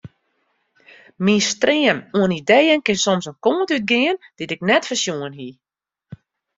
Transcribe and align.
Myn 1.25 1.39
stream 1.51 1.97
oan 2.19 2.31
ideeën 2.41 2.81
kin 2.85 2.99
soms 3.05 3.25
in 3.31 3.37
kant 3.45 3.63
útgean 3.75 4.17
dy't 4.37 4.53
ik 4.55 4.65
net 4.69 4.83
foarsjoen 4.87 5.33
hie. 5.39 5.53